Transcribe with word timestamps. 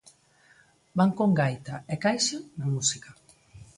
Van 0.97 1.11
con 1.19 1.29
gaita 1.39 1.75
e 1.93 1.95
caixa 2.03 2.37
na 2.59 2.65
música. 2.73 3.09